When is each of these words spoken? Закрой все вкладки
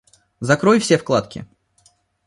Закрой 0.39 0.79
все 0.79 0.97
вкладки 0.97 1.45